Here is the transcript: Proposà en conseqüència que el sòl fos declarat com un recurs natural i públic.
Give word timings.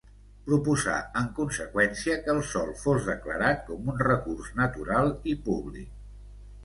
Proposà 0.45 0.93
en 1.19 1.27
conseqüència 1.39 2.17
que 2.23 2.33
el 2.35 2.41
sòl 2.53 2.73
fos 2.85 3.11
declarat 3.11 3.61
com 3.71 3.93
un 3.95 4.03
recurs 4.09 4.49
natural 4.63 5.13
i 5.35 5.39
públic. 5.51 5.93